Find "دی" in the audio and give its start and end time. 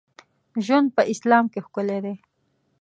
2.05-2.15